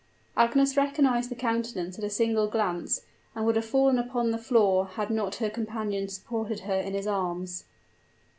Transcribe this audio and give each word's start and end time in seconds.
Agnes 0.35 0.75
recognized 0.75 1.29
the 1.29 1.35
countenance 1.35 1.99
at 1.99 2.03
a 2.03 2.09
single 2.09 2.47
glance, 2.47 3.05
and 3.35 3.45
would 3.45 3.55
have 3.55 3.63
fallen 3.65 3.99
upon 3.99 4.31
the 4.31 4.37
floor 4.39 4.87
had 4.87 5.11
not 5.11 5.35
her 5.35 5.47
companion 5.47 6.07
supported 6.09 6.61
her 6.61 6.73
in 6.73 6.95
his 6.95 7.05
arms. 7.05 7.65